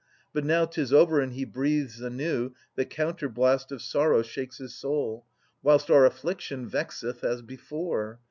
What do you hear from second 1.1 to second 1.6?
and he